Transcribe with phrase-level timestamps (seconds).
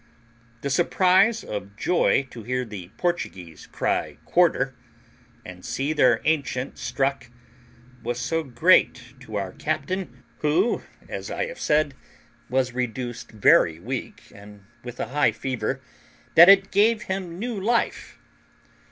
[0.61, 4.73] The surprise of joy to hear the Portuguese cry quarter,
[5.45, 7.27] and see their ancient struck,
[8.01, 11.93] was so great to our captain, who, as I have said,
[12.49, 14.33] was reduced very weak
[14.83, 15.81] with a high fever,
[16.33, 18.17] that it gave him new life.